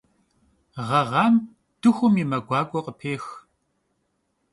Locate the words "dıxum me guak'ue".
1.81-2.81